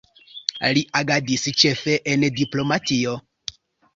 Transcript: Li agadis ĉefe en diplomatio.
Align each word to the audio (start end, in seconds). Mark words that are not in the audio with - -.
Li 0.77 0.81
agadis 0.99 1.43
ĉefe 1.63 1.97
en 2.13 2.25
diplomatio. 2.39 3.13